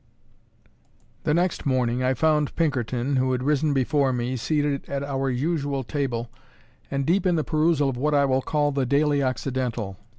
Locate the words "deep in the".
7.05-7.43